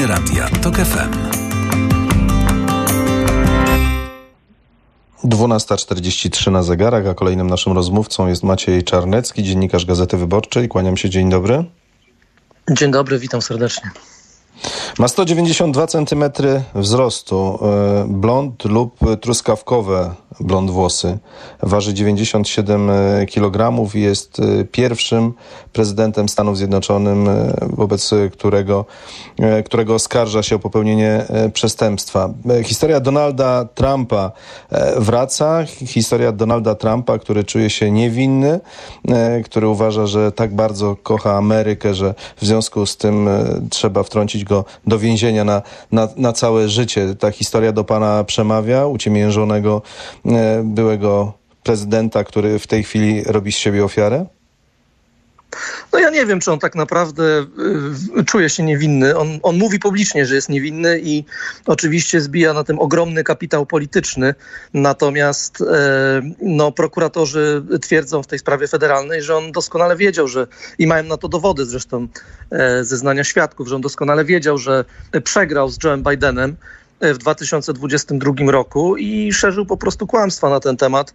[0.00, 1.12] Spotkanie Radia TOK FM.
[5.24, 10.68] 12.43 na zegarach, a kolejnym naszym rozmówcą jest Maciej Czarnecki, dziennikarz Gazety Wyborczej.
[10.68, 11.64] Kłaniam się, dzień dobry.
[12.70, 13.90] Dzień dobry, witam serdecznie.
[14.98, 16.24] Ma 192 cm
[16.74, 21.18] wzrostu, e, blond lub truskawkowe blond włosy.
[21.62, 25.32] Waży 97 e, kg i jest e, pierwszym
[25.72, 27.00] prezydentem Stanów Zjednoczonych,
[27.62, 28.84] wobec którego,
[29.64, 32.30] którego oskarża się o popełnienie przestępstwa.
[32.64, 34.32] Historia Donalda Trumpa
[34.96, 35.64] wraca.
[35.86, 38.60] Historia Donalda Trumpa, który czuje się niewinny,
[39.44, 43.28] który uważa, że tak bardzo kocha Amerykę, że w związku z tym
[43.70, 45.62] trzeba wtrącić go do więzienia na,
[45.92, 47.14] na, na całe życie.
[47.14, 49.82] Ta historia do pana przemawia, uciemiężonego
[50.26, 51.32] e, byłego
[51.62, 54.26] prezydenta, który w tej chwili robi z siebie ofiarę?
[55.92, 57.46] No ja nie wiem, czy on tak naprawdę
[58.18, 59.16] y, czuje się niewinny.
[59.16, 61.24] On, on mówi publicznie, że jest niewinny i
[61.66, 64.34] oczywiście zbija na tym ogromny kapitał polityczny.
[64.74, 70.46] Natomiast e, no, prokuratorzy twierdzą w tej sprawie federalnej, że on doskonale wiedział, że
[70.78, 72.08] i mają na to dowody zresztą
[72.50, 74.84] e, zeznania świadków, że on doskonale wiedział, że
[75.24, 76.56] przegrał z Joe'em Bidenem
[77.00, 81.14] w 2022 roku i szerzył po prostu kłamstwa na ten temat,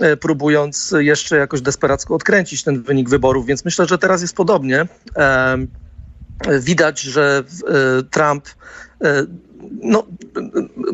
[0.00, 3.46] e, próbując jeszcze jakoś desperacko odkręcić ten wynik wyborów.
[3.46, 4.86] Więc myślę, że teraz jest podobnie.
[6.60, 8.48] Widać, że e, Trump
[9.04, 9.26] e,
[9.82, 10.06] no,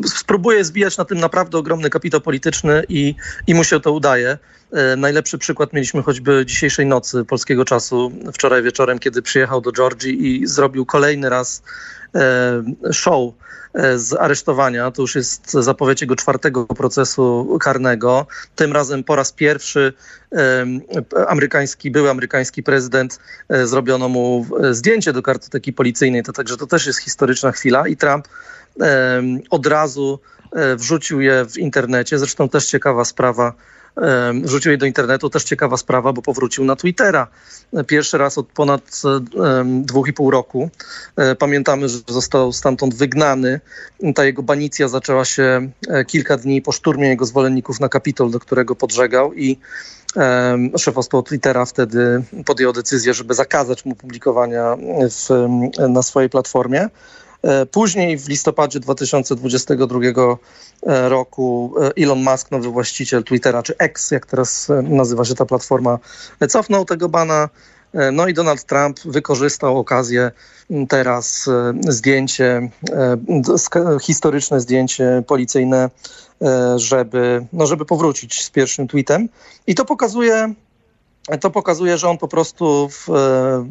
[0.05, 3.15] spróbuje zbijać na tym naprawdę ogromny kapitał polityczny i,
[3.47, 4.37] i mu się to udaje.
[4.97, 10.47] Najlepszy przykład mieliśmy choćby dzisiejszej nocy polskiego czasu, wczoraj wieczorem, kiedy przyjechał do Georgii i
[10.47, 11.63] zrobił kolejny raz
[12.91, 13.33] show
[13.73, 14.91] E, z aresztowania.
[14.91, 18.27] To już jest zapowiedź jego czwartego procesu karnego.
[18.55, 19.93] Tym razem po raz pierwszy
[21.27, 26.23] amerykański, były amerykański prezydent, e, zrobiono mu zdjęcie do kartoteki policyjnej.
[26.23, 28.27] To także to też jest historyczna chwila i Trump
[29.49, 30.19] od razu
[30.51, 32.19] e, wrzucił je w internecie.
[32.19, 33.53] Zresztą też ciekawa sprawa,
[34.43, 35.29] wrzucił je do internetu.
[35.29, 37.27] Też ciekawa sprawa, bo powrócił na Twittera.
[37.87, 39.01] Pierwszy raz od ponad
[39.65, 40.69] dwóch i pół roku.
[41.15, 43.59] E, pamiętamy, że został stamtąd wygnany.
[44.15, 48.39] Ta jego banicja zaczęła się e, kilka dni po szturmie jego zwolenników na Kapitol, do
[48.39, 49.59] którego podżegał i
[50.77, 54.77] szefostwo Twittera wtedy podjęło decyzję, żeby zakazać mu publikowania
[55.09, 55.47] w,
[55.89, 56.89] na swojej platformie.
[57.43, 59.99] E, później w listopadzie 2022
[60.87, 65.45] e, roku e, Elon Musk, nowy właściciel Twittera, czy X, jak teraz nazywa się ta
[65.45, 65.99] platforma,
[66.49, 67.49] cofnął tego bana.
[68.11, 70.31] No i Donald Trump wykorzystał okazję
[70.89, 71.49] teraz
[71.87, 72.69] zdjęcie,
[74.01, 75.89] historyczne zdjęcie policyjne,
[76.75, 79.29] żeby, no żeby powrócić z pierwszym tweetem.
[79.67, 80.53] I to pokazuje
[81.41, 83.65] to pokazuje, że on po prostu w, e,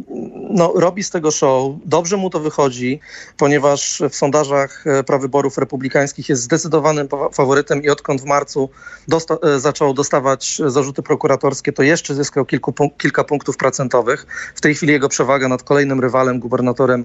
[0.51, 3.01] no, robi z tego show, dobrze mu to wychodzi,
[3.37, 8.71] ponieważ w sondażach e, prawyborów republikańskich jest zdecydowanym faworytem i odkąd w marcu
[9.09, 14.27] dosta e, zaczął dostawać zarzuty prokuratorskie, to jeszcze zyskał kilku, kilka punktów procentowych.
[14.55, 17.05] W tej chwili jego przewaga nad kolejnym rywalem, gubernatorem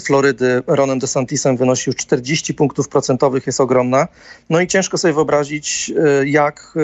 [0.00, 4.08] Florydy Ronem DeSantisem wynosi już 40 punktów procentowych, jest ogromna.
[4.50, 5.92] No i ciężko sobie wyobrazić,
[6.24, 6.74] jak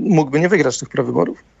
[0.00, 1.55] mógłby nie wygrać tych prawyborów.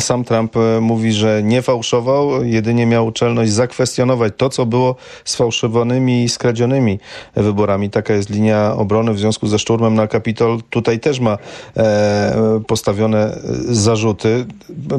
[0.00, 6.24] Sam Trump e, mówi, że nie fałszował, jedynie miał czelność zakwestionować to, co było sfałszowanymi
[6.24, 6.98] i skradzionymi
[7.36, 7.90] wyborami.
[7.90, 10.58] Taka jest linia obrony w związku ze szturmem na Kapitol.
[10.70, 11.38] Tutaj też ma
[11.76, 13.38] e, postawione
[13.68, 14.46] zarzuty.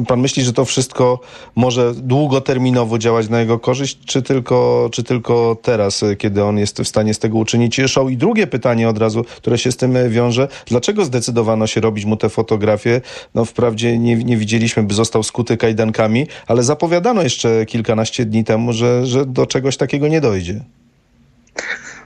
[0.08, 1.20] Pan myśli, że to wszystko
[1.56, 6.88] może długoterminowo działać na jego korzyść, czy tylko, czy tylko teraz, kiedy on jest w
[6.88, 8.10] stanie z tego uczynić show?
[8.10, 10.48] I drugie pytanie od razu, które się z tym wiąże.
[10.66, 13.00] Dlaczego zdecydowano się robić mu te fotografie?
[13.34, 18.44] No wprawdzie nie, nie widzieliśmy chcieliśmy, by został skuty kajdankami, ale zapowiadano jeszcze kilkanaście dni
[18.44, 20.60] temu, że, że do czegoś takiego nie dojdzie.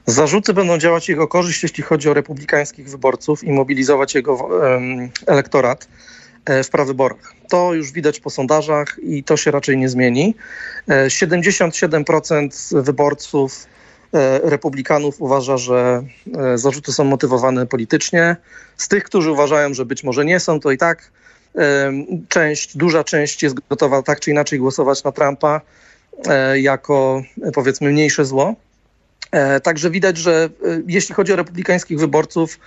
[0.07, 4.49] Zarzuty będą działać jego korzyść, jeśli chodzi o republikańskich wyborców i mobilizować jego
[5.27, 5.89] elektorat
[6.45, 7.35] e, w prawyborach.
[7.49, 10.35] To już widać po sondażach i to się raczej nie zmieni.
[10.89, 13.67] 77% e, wyborców
[14.13, 16.03] e, republikanów uważa, że
[16.55, 18.37] zarzuty są motywowane politycznie.
[18.77, 21.11] Z tych, którzy uważają, że być może nie są, to i tak
[22.29, 25.61] część, duża część jest gotowa tak czy inaczej głosować na Trumpa
[26.27, 27.23] e, jako
[27.55, 28.55] powiedzmy mniejsze zło.
[29.31, 32.59] E, także widać, że e, jeśli chodzi o republikańskich wyborców,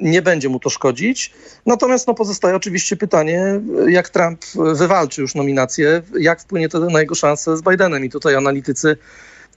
[0.00, 1.32] nie będzie mu to szkodzić.
[1.66, 7.14] Natomiast no, pozostaje oczywiście pytanie, jak Trump wywalczy już nominację, jak wpłynie to na jego
[7.14, 8.04] szanse z Bidenem.
[8.04, 8.96] I tutaj analitycy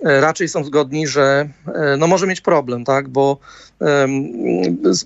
[0.04, 3.10] raczej są zgodni, że e, no może mieć problem, tak?
[3.10, 3.38] bo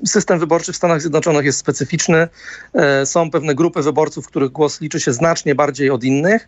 [0.05, 2.27] system wyborczy w Stanach Zjednoczonych jest specyficzny.
[2.73, 6.47] E, są pewne grupy wyborców, których głos liczy się znacznie bardziej od innych.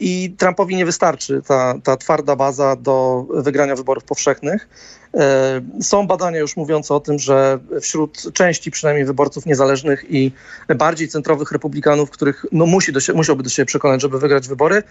[0.00, 4.68] I Trumpowi nie wystarczy ta, ta twarda baza do wygrania wyborów powszechnych.
[5.16, 10.32] E, są badania już mówiące o tym, że wśród części przynajmniej wyborców niezależnych i
[10.76, 14.82] bardziej centrowych republikanów, których no musi do siebie, musiałby do siebie przekonać, żeby wygrać wybory,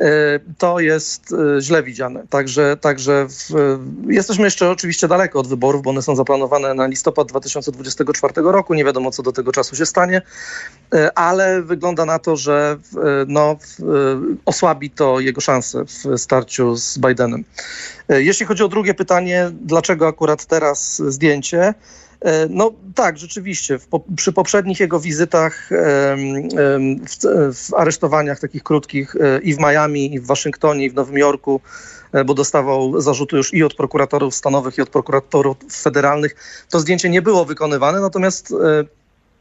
[0.00, 2.26] e, to jest e, źle widziane.
[2.30, 3.78] Także, także w,
[4.08, 8.74] jesteśmy jeszcze oczywiście daleko od wyborów, bo one są zaplanowane na listopad 2024 roku.
[8.74, 10.22] Nie wiadomo, co do tego czasu się stanie,
[11.14, 12.76] ale wygląda na to, że
[13.28, 13.56] no,
[14.44, 17.44] osłabi to jego szanse w starciu z Bidenem.
[18.08, 21.74] Jeśli chodzi o drugie pytanie, dlaczego akurat teraz zdjęcie?
[22.24, 23.78] E, no tak, rzeczywiście.
[24.16, 27.18] Przy poprzednich jego wizytach w,
[27.54, 31.60] w, aresztowaniach takich krótkich e, i w Miami, i w Waszyngtonie, i w Nowym Jorku,
[32.12, 36.34] e, bo dostawał zarzuty już i od prokuratorów stanowych, i od prokuratorów federalnych,
[36.70, 38.54] to zdjęcie nie było wykonywane, natomiast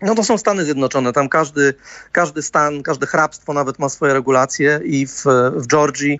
[0.04, 1.14] no to są Stany Zjednoczone.
[1.14, 1.74] Tam każdy,
[2.12, 5.24] każdy stan, każde hrabstwo nawet ma swoje regulacje i w,
[5.56, 6.20] w Georgii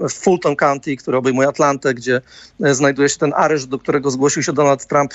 [0.00, 2.20] w Fulton County, który obejmuje Atlantę, gdzie
[2.62, 5.12] e, znajduje się ten areszt, do którego zgłosił się Donald Trump.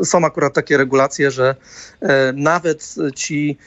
[0.00, 1.56] E, są akurat takie regulacje, że
[2.00, 3.58] e, nawet ci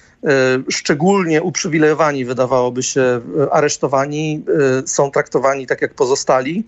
[0.69, 4.45] szczególnie uprzywilejowani, wydawałoby się, aresztowani,
[4.85, 6.63] są traktowani tak jak pozostali.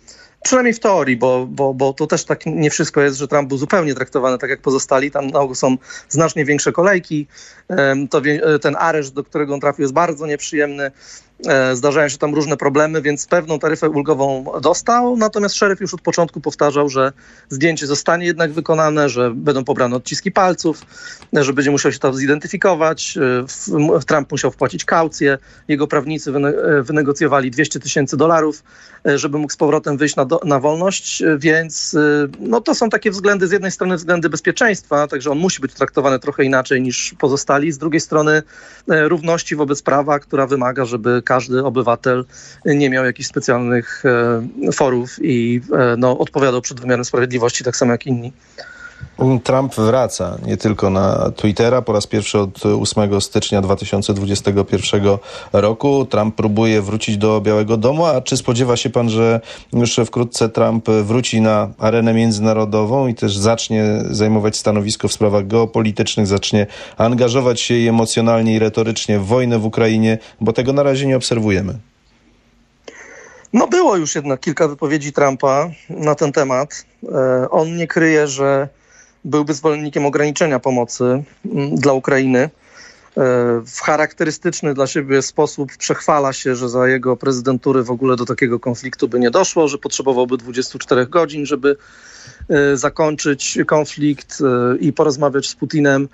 [0.45, 3.57] Przynajmniej w teorii, bo, bo, bo to też tak nie wszystko jest, że Trump był
[3.57, 5.11] zupełnie traktowany tak jak pozostali.
[5.11, 5.77] Tam na ogół są
[6.09, 7.27] znacznie większe kolejki.
[8.09, 8.21] To
[8.61, 10.91] ten areszt, do którego on trafił, jest bardzo nieprzyjemny.
[11.47, 15.17] E, zdarzają się tam różne problemy, więc pewną taryfę ulgową dostał.
[15.17, 17.11] Natomiast szeryf już od początku powtarzał, że
[17.49, 20.81] zdjęcie zostanie jednak wykonane, że będą pobrane odciski palców,
[21.33, 23.17] że będzie musiał się tam zidentyfikować.
[23.17, 25.37] E, Trump musiał wpłacić kaucję.
[25.67, 28.63] Jego prawnicy e, wynegocjowali 200 tysięcy dolarów,
[29.15, 31.95] żeby mógł z powrotem wyjść na, do, na wolność, więc
[32.39, 36.19] no, to są takie względy, z jednej strony względy bezpieczeństwa, także on musi być traktowany
[36.19, 38.43] trochę inaczej niż pozostali, z drugiej strony
[38.87, 42.25] równości wobec prawa, która wymaga, żeby każdy obywatel
[42.65, 47.91] nie miał jakichś specjalnych e, forów i e, no, odpowiadał przed wymiarem sprawiedliwości tak samo
[47.91, 48.33] jak inni.
[49.43, 55.01] Trump wraca nie tylko na Twittera po raz pierwszy od 8 stycznia 2021
[55.53, 56.05] roku.
[56.05, 59.41] Trump próbuje wrócić do Białego Domu, a czy spodziewa się pan, że
[59.73, 66.27] już wkrótce Trump wróci na arenę międzynarodową i też zacznie zajmować stanowisko w sprawach geopolitycznych,
[66.27, 66.67] zacznie
[66.97, 71.17] angażować się i emocjonalnie i retorycznie w wojnę w Ukrainie, bo tego na razie nie
[71.17, 71.79] obserwujemy?
[73.53, 76.85] No było już jednak kilka wypowiedzi Trumpa na ten temat.
[77.03, 78.69] E, on nie kryje, że
[79.25, 82.39] byłby zwolennikiem ograniczenia pomocy mm, dla Ukrainy.
[82.39, 82.49] E,
[83.65, 88.59] w charakterystyczny dla siebie sposób przechwala się, że za jego prezydentury w ogóle do takiego
[88.59, 91.75] konfliktu by nie doszło, że potrzebowałby 24 godzin, żeby
[92.49, 96.07] e, zakończyć konflikt e, i porozmawiać z Putinem.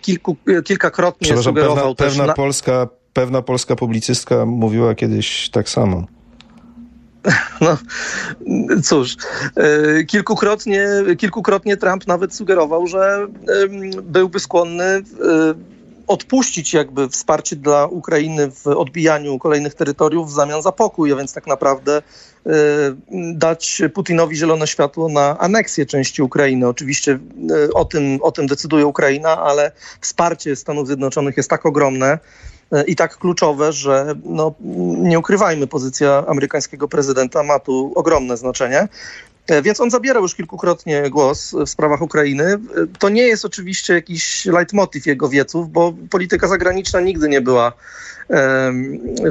[0.00, 2.08] Kilku, kilkakrotnie sugerował pewna, też...
[2.08, 2.34] Pewna, na...
[2.34, 6.06] polska, pewna polska publicystka mówiła kiedyś tak samo.
[7.60, 7.78] No
[8.82, 9.16] cóż,
[9.56, 10.88] e, kilkukrotnie,
[11.18, 13.26] kilkukrotnie Trump nawet sugerował, że
[14.02, 15.02] byłby skłonny e,
[16.06, 21.32] odpuścić jakby wsparcie dla Ukrainy w odbijaniu kolejnych terytoriów w zamian za pokój, a więc
[21.32, 22.50] tak naprawdę e,
[23.34, 26.68] dać Putinowi zielone światło na aneksję części Ukrainy.
[26.68, 27.18] Oczywiście
[27.74, 32.18] o tym, o tym decyduje Ukraina, ale wsparcie Stanów Zjednoczonych jest tak ogromne,
[32.86, 34.54] i tak kluczowe, że no,
[34.98, 38.88] nie ukrywajmy, pozycja amerykańskiego prezydenta ma tu ogromne znaczenie.
[39.46, 42.44] E, więc on zabierał już kilkukrotnie głos w sprawach Ukrainy.
[42.44, 42.58] E,
[42.98, 47.72] to nie jest oczywiście jakiś leitmotiv jego wieców, bo polityka zagraniczna nigdy nie była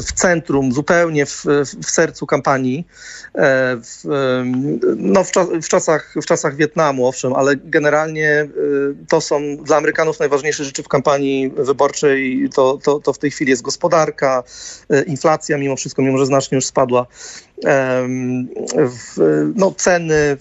[0.08, 1.46] w centrum, zupełnie w,
[1.84, 2.88] w sercu kampanii.
[3.36, 4.04] E, w,
[4.98, 5.32] no w,
[5.62, 8.48] w, czasach, w czasach Wietnamu, owszem, ale generalnie
[9.10, 12.50] to są dla Amerykanów najważniejsze rzeczy w kampanii wyborczej.
[12.56, 14.44] To, to, to w tej chwili jest gospodarka,
[15.08, 17.08] inflacja mimo wszystko, mimo że znacznie już spadła
[19.56, 20.38] no, ceny,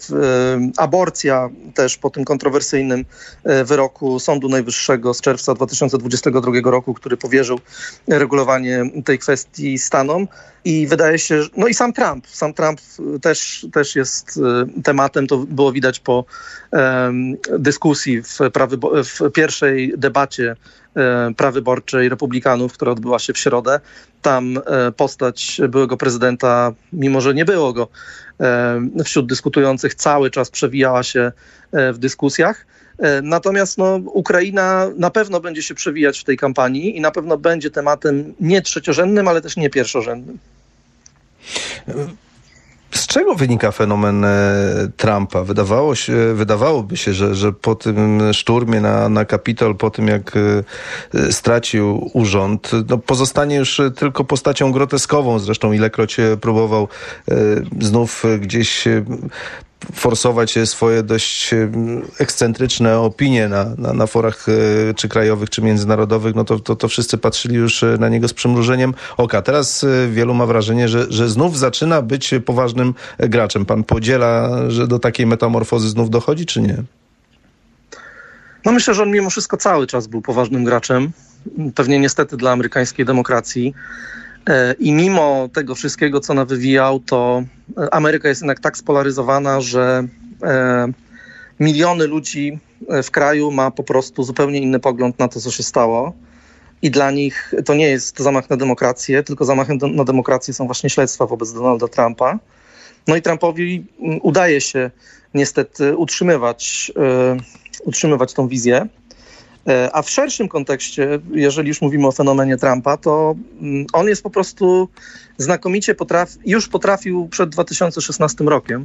[0.76, 3.04] aborcja też po tym kontrowersyjnym
[3.44, 7.60] e, wyroku Sądu Najwyższego z czerwca 2022 roku, który powierzył
[8.08, 10.28] regulowanie tej kwestii Stanom.
[10.64, 12.80] I wydaje się, że, no i sam Trump, sam Trump
[13.22, 14.40] też, też jest
[14.78, 16.24] e, tematem, to było widać po
[16.72, 18.38] um, dyskusji w,
[19.04, 20.56] w pierwszej debacie
[21.36, 23.80] prawyborczej republikanów, która odbyła się w środę.
[24.22, 27.88] Tam e, postać byłego prezydenta, mimo że nie było go
[28.40, 31.32] e, wśród dyskutujących, cały czas przewijała się
[31.72, 32.66] w dyskusjach.
[33.22, 37.70] Natomiast no, Ukraina na pewno będzie się przewijać w tej kampanii i na pewno będzie
[37.70, 40.38] tematem nie trzeciorzędnym, ale też nie pierwszorzędnym.
[43.06, 44.26] Czego wynika fenomen
[44.96, 45.44] Trumpa?
[45.44, 50.32] Wydawało się, wydawałoby się, że, że po tym szturmie na, na Kapitol, po tym jak
[51.30, 55.38] stracił urząd, no pozostanie już tylko postacią groteskową.
[55.38, 56.88] Zresztą ilekroć próbował
[57.80, 58.84] znów gdzieś
[59.92, 61.54] forsować swoje dość
[62.18, 66.88] ekscentryczne opinie na, na, na forach e, czy krajowych, czy międzynarodowych, no to, to, to
[66.88, 69.42] wszyscy patrzyli już e, na niego z przymrużeniem oka.
[69.42, 73.64] Teraz e, wielu ma wrażenie, że, że znów zaczyna być poważnym graczem.
[73.66, 76.76] Pan podziela, że do takiej metamorfozy znów dochodzi, czy nie?
[78.64, 81.12] No myślę, że on mimo wszystko cały czas był poważnym graczem.
[81.74, 83.74] Pewnie niestety dla amerykańskiej demokracji.
[84.48, 87.42] E, I mimo tego wszystkiego, co nawywijał, to
[87.90, 90.04] Ameryka jest jednak tak spolaryzowana, że
[90.42, 90.92] e,
[91.60, 92.58] miliony ludzi
[92.88, 96.12] e, w kraju ma po prostu zupełnie inny pogląd na to, co się stało.
[96.82, 100.90] I dla nich to nie jest zamach na demokrację, tylko zamachem na demokrację są właśnie
[100.90, 102.38] śledztwa wobec Donalda Trumpa.
[103.08, 103.86] No i Trumpowi
[104.22, 104.90] udaje się
[105.34, 106.92] niestety utrzymywać,
[107.84, 108.86] utrzymywać tą wizję.
[109.68, 114.22] E, a w szerszym kontekście, jeżeli już mówimy o fenomenie Trumpa, to mm, on jest
[114.22, 114.88] po prostu
[115.38, 118.84] znakomicie potrafi, już potrafił przed 2016 rokiem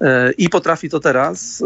[0.00, 1.62] e, i potrafi to teraz.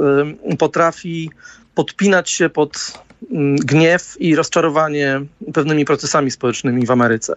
[0.50, 1.30] E, potrafi
[1.74, 2.92] podpinać się pod
[3.30, 5.20] mm, gniew i rozczarowanie
[5.54, 7.34] pewnymi procesami społecznymi w Ameryce.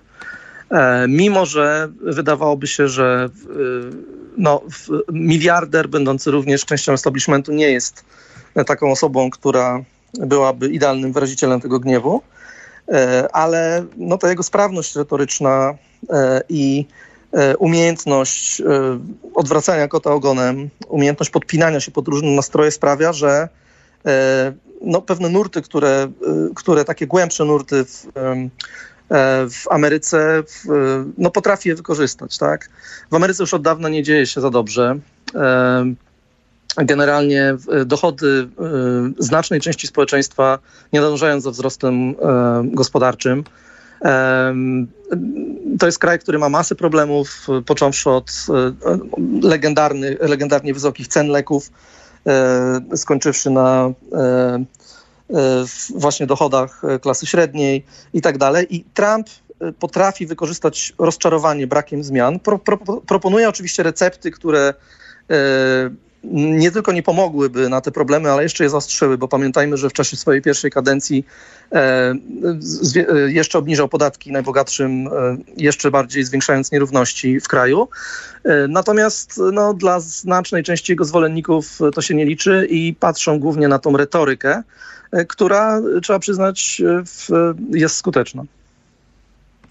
[1.07, 3.29] Mimo, że wydawałoby się, że
[4.37, 4.61] no,
[5.11, 8.05] miliarder, będący również częścią establishmentu, nie jest
[8.65, 9.83] taką osobą, która
[10.19, 12.21] byłaby idealnym wyrazicielem tego gniewu,
[12.89, 15.73] e, ale no, ta jego sprawność retoryczna
[16.09, 16.85] e, i
[17.31, 18.61] e, umiejętność
[19.33, 23.49] odwracania kota ogonem, umiejętność podpinania się pod różne nastroje sprawia, że
[24.81, 26.11] no, pewne nurty, które,
[26.55, 28.07] które takie głębsze nurty w,
[29.49, 30.65] w Ameryce w,
[31.17, 32.37] no, potrafi je wykorzystać.
[32.37, 32.69] Tak?
[33.11, 34.99] W Ameryce już od dawna nie dzieje się za dobrze
[36.77, 38.47] generalnie dochody
[39.19, 40.59] e, znacznej części społeczeństwa
[40.93, 42.13] nie nadążają za wzrostem e,
[42.63, 43.43] gospodarczym.
[44.05, 44.55] E,
[45.79, 48.31] to jest kraj, który ma masę problemów, począwszy od
[49.41, 51.71] legendarnych, legendarnie wysokich cen leków,
[52.95, 53.93] skończywszy na
[55.95, 58.75] właśnie dochodach klasy średniej i tak dalej.
[58.75, 59.27] I Trump
[59.79, 62.39] potrafi wykorzystać rozczarowanie brakiem zmian.
[62.39, 64.73] Pro, pro, proponuje oczywiście recepty, które
[66.23, 69.93] nie tylko nie pomogłyby na te problemy, ale jeszcze je zaostrzyły, bo pamiętajmy, że w
[69.93, 71.25] czasie swojej pierwszej kadencji
[71.71, 72.13] e,
[72.59, 75.11] zwie, e, jeszcze obniżał podatki najbogatszym, e,
[75.57, 77.87] jeszcze bardziej zwiększając nierówności w kraju.
[78.43, 83.67] E, natomiast no, dla znacznej części jego zwolenników to się nie liczy i patrzą głównie
[83.67, 84.63] na tą retorykę,
[85.11, 87.29] e, która, trzeba przyznać, e, w,
[87.71, 88.43] jest skuteczna.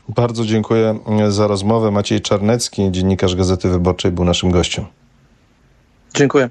[0.08, 1.90] Bardzo dziękuję za rozmowę.
[1.90, 4.84] Maciej Czarnecki, dziennikarz Gazety Wyborczej, był naszym gościem.
[6.20, 6.50] Dziękuję.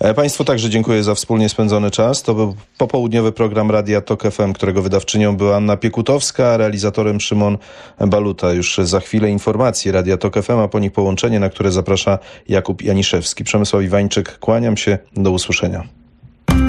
[0.00, 2.22] E, państwu także dziękuję za wspólnie spędzony czas.
[2.22, 7.58] To był popołudniowy program Radia Tok FM, którego wydawczynią była Anna Piekutowska, realizatorem Szymon
[8.06, 8.52] Baluta.
[8.52, 12.18] Już za chwilę informacje Radia Tok FM, a po nich połączenie, na które zaprasza
[12.48, 13.44] Jakub Janiszewski.
[13.44, 14.98] Przemysław Iwańczyk, kłaniam się.
[15.16, 16.07] Do usłyszenia.